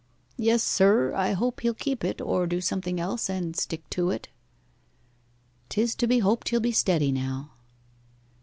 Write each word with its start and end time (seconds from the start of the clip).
'Yes, 0.35 0.63
sir. 0.63 1.13
I 1.13 1.33
hope 1.33 1.59
he'll 1.59 1.75
keep 1.75 2.03
it, 2.03 2.19
or 2.19 2.47
do 2.47 2.59
something 2.59 2.99
else 2.99 3.29
and 3.29 3.55
stick 3.55 3.87
to 3.91 4.09
it.' 4.09 4.29
''Tis 5.69 5.93
to 5.93 6.07
be 6.07 6.17
hoped 6.17 6.49
he'll 6.49 6.59
be 6.59 6.71
steady 6.73 7.11
now. 7.11 7.51